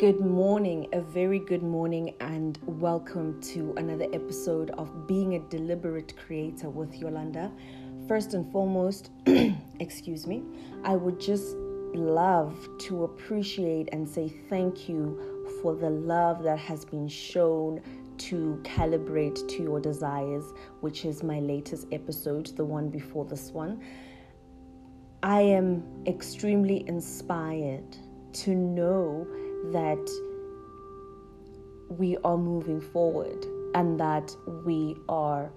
[0.00, 6.16] Good morning, a very good morning, and welcome to another episode of Being a Deliberate
[6.16, 7.52] Creator with Yolanda.
[8.08, 9.10] First and foremost,
[9.78, 10.42] excuse me,
[10.84, 11.54] I would just
[11.94, 17.82] love to appreciate and say thank you for the love that has been shown
[18.16, 20.44] to calibrate to your desires,
[20.80, 23.82] which is my latest episode, the one before this one.
[25.22, 27.98] I am extremely inspired
[28.32, 29.26] to know
[29.72, 30.10] that
[31.88, 35.50] we are moving forward and that we are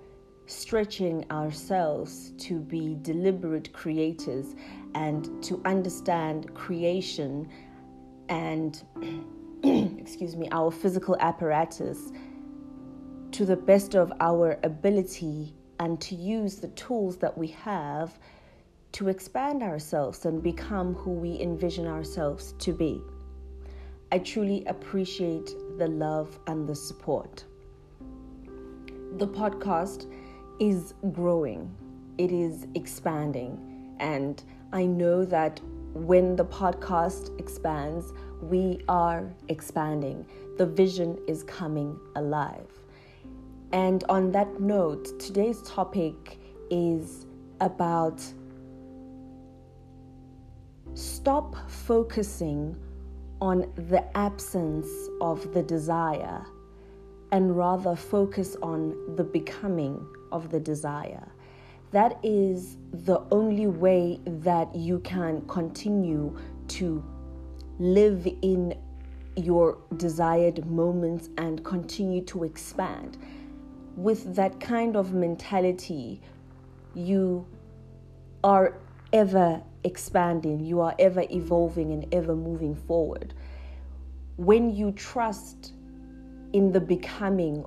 [0.46, 4.56] stretching ourselves to be deliberate creators
[4.94, 7.48] and to understand creation
[8.30, 8.84] and
[10.00, 12.12] excuse me our physical apparatus
[13.32, 18.20] to the best of our ability and to use the tools that we have
[18.92, 23.02] to expand ourselves and become who we envision ourselves to be.
[24.14, 27.46] I truly appreciate the love and the support.
[29.18, 30.06] The podcast
[30.60, 31.76] is growing,
[32.20, 35.60] it is expanding, and I know that
[35.96, 40.28] when the podcast expands, we are expanding.
[40.60, 42.70] The vision is coming alive.
[43.72, 46.38] And on that note, today's topic
[46.70, 47.26] is
[47.62, 48.22] about
[50.94, 52.78] stop focusing
[53.44, 54.88] on the absence
[55.20, 56.46] of the desire
[57.34, 60.00] and rather focus on the becoming
[60.32, 61.30] of the desire.
[61.92, 67.04] That is the only way that you can continue to
[67.80, 68.76] live in
[69.36, 73.18] your desired moments and continue to expand.
[73.98, 76.22] With that kind of mentality,
[76.96, 77.46] you
[78.42, 78.78] are
[79.14, 83.34] ever expanding, you are ever evolving and ever moving forward.
[84.38, 85.74] When you trust
[86.52, 87.64] in the becoming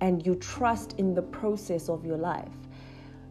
[0.00, 2.52] and you trust in the process of your life,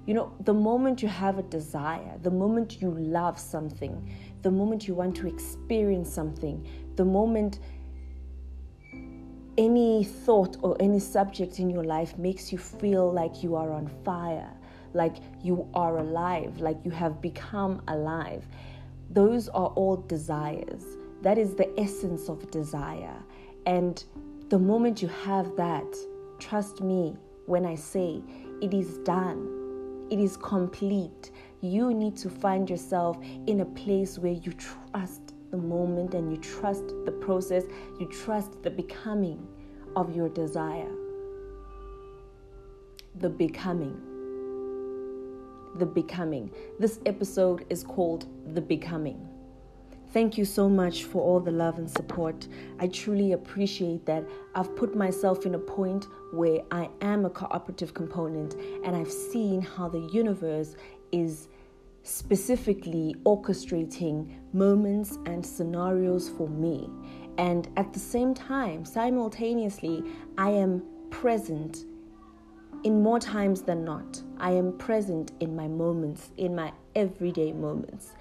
[0.05, 4.09] you know, the moment you have a desire, the moment you love something,
[4.41, 6.65] the moment you want to experience something,
[6.95, 7.59] the moment
[9.57, 13.87] any thought or any subject in your life makes you feel like you are on
[14.05, 14.49] fire,
[14.93, 18.45] like you are alive, like you have become alive.
[19.09, 20.83] Those are all desires.
[21.21, 23.23] That is the essence of desire.
[23.65, 24.03] And
[24.49, 25.95] the moment you have that,
[26.39, 27.15] trust me
[27.45, 28.21] when I say
[28.61, 31.31] it is done, it is complete.
[31.61, 36.37] You need to find yourself in a place where you trust the moment and you
[36.37, 37.63] trust the process,
[37.99, 39.47] you trust the becoming
[39.95, 40.91] of your desire.
[43.15, 43.99] The becoming
[45.77, 46.51] the becoming.
[46.79, 49.27] This episode is called The Becoming.
[50.11, 52.47] Thank you so much for all the love and support.
[52.79, 54.23] I truly appreciate that.
[54.55, 59.61] I've put myself in a point where I am a cooperative component and I've seen
[59.61, 60.75] how the universe
[61.11, 61.49] is
[62.03, 66.89] specifically orchestrating moments and scenarios for me.
[67.37, 70.03] And at the same time, simultaneously,
[70.37, 71.85] I am present
[72.83, 78.13] in more times than not, I am present in my moments, in my everyday moments.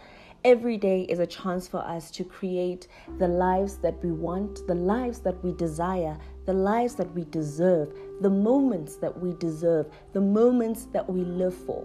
[0.44, 4.74] Every day is a chance for us to create the lives that we want, the
[4.74, 10.20] lives that we desire, the lives that we deserve, the moments that we deserve, the
[10.20, 11.84] moments that we live for.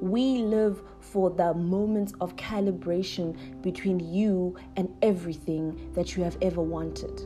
[0.00, 6.62] We live for the moments of calibration between you and everything that you have ever
[6.62, 7.22] wanted.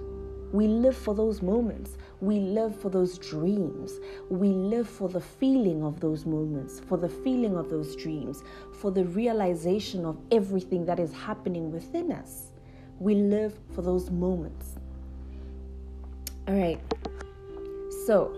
[0.53, 1.99] We live for those moments.
[2.21, 3.93] We live for those dreams.
[4.29, 8.43] We live for the feeling of those moments, for the feeling of those dreams,
[8.73, 12.53] for the realization of everything that is happening within us.
[12.99, 14.75] We live for those moments.
[16.49, 16.81] All right.
[18.07, 18.35] So,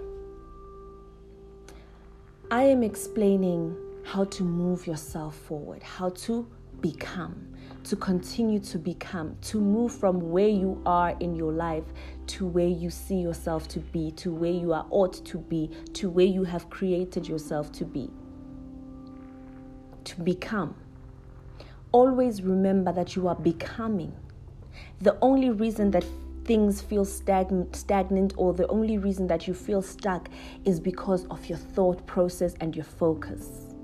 [2.51, 6.47] I am explaining how to move yourself forward, how to
[6.81, 7.55] become
[7.85, 11.85] to continue to become, to move from where you are in your life
[12.31, 16.09] to where you see yourself to be, to where you are ought to be, to
[16.09, 18.09] where you have created yourself to be.
[20.05, 20.77] To become.
[21.91, 24.13] Always remember that you are becoming.
[25.01, 26.05] The only reason that
[26.45, 30.29] things feel stagnant, stagnant or the only reason that you feel stuck
[30.65, 33.75] is because of your thought process and your focus.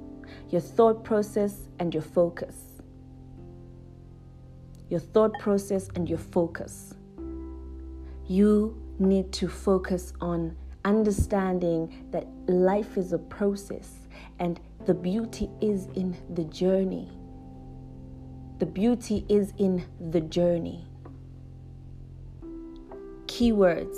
[0.51, 2.76] Your thought process and your focus
[4.89, 6.95] your thought process, and your focus.
[8.27, 13.93] You need to focus on understanding that life is a process
[14.39, 17.11] and the beauty is in the journey.
[18.59, 20.85] The beauty is in the journey.
[23.27, 23.97] Keywords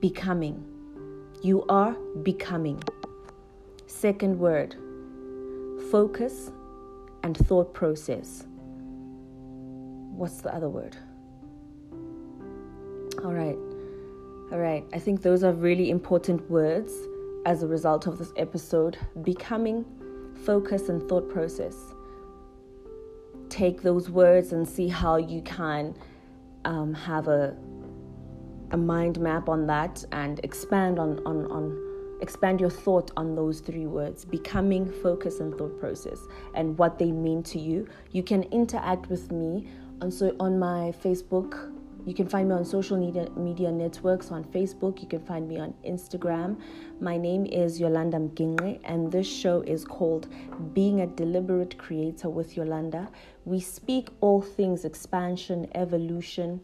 [0.00, 0.64] becoming.
[1.42, 1.92] You are
[2.22, 2.82] becoming.
[3.86, 4.76] Second word
[5.90, 6.50] focus
[7.22, 8.46] and thought process.
[10.14, 10.96] What's the other word?
[13.24, 13.56] All right.
[14.52, 14.84] All right.
[14.92, 16.92] I think those are really important words
[17.46, 19.84] as a result of this episode becoming,
[20.44, 21.74] focus, and thought process.
[23.48, 25.94] Take those words and see how you can
[26.64, 27.56] um, have a
[28.72, 33.60] a mind map on that and expand on, on, on expand your thought on those
[33.60, 36.20] three words becoming focus and thought process
[36.54, 39.68] and what they mean to you you can interact with me
[40.02, 41.72] on so on my facebook
[42.04, 45.00] you can find me on social media, media networks on Facebook.
[45.00, 46.60] You can find me on Instagram.
[47.00, 50.26] My name is Yolanda Mgingre, and this show is called
[50.74, 53.08] Being a Deliberate Creator with Yolanda.
[53.44, 56.60] We speak all things expansion, evolution,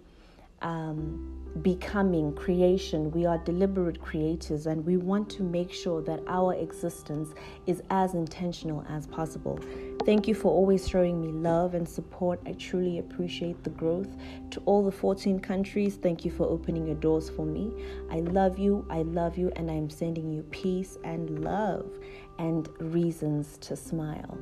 [0.62, 3.12] um, becoming, creation.
[3.12, 7.28] We are deliberate creators and we want to make sure that our existence
[7.66, 9.60] is as intentional as possible.
[10.08, 12.40] Thank you for always showing me love and support.
[12.46, 14.08] I truly appreciate the growth.
[14.52, 17.70] To all the 14 countries, thank you for opening your doors for me.
[18.10, 21.90] I love you, I love you, and I'm sending you peace and love
[22.38, 24.38] and reasons to smile.